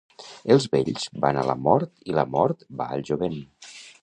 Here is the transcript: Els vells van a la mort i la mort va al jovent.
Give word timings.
Els 0.53 0.63
vells 0.75 1.05
van 1.25 1.39
a 1.41 1.45
la 1.49 1.57
mort 1.67 1.93
i 2.13 2.19
la 2.21 2.27
mort 2.39 2.69
va 2.83 2.93
al 2.97 3.09
jovent. 3.13 3.43